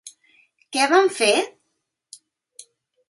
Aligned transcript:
Què 0.77 0.87
van 0.93 1.05
a 1.09 1.13
fer? 1.19 1.29